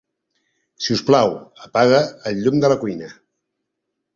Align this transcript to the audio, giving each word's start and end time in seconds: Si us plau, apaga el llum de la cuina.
Si 0.85 0.95
us 0.95 1.03
plau, 1.09 1.35
apaga 1.67 1.99
el 2.31 2.43
llum 2.47 2.59
de 2.65 2.73
la 2.75 2.79
cuina. 2.85 3.11